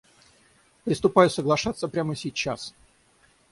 Приступаю 0.83 1.29
соглашаться 1.29 1.87
прямо 1.87 2.15
сейчас! 2.15 2.73